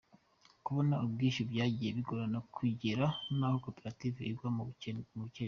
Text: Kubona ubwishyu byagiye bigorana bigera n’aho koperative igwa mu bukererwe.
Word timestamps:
Kubona 0.65 0.95
ubwishyu 1.05 1.43
byagiye 1.51 1.89
bigorana 1.97 2.39
bigera 2.61 3.07
n’aho 3.37 3.57
koperative 3.65 4.19
igwa 4.31 4.49
mu 4.55 4.63
bukererwe. 4.69 5.13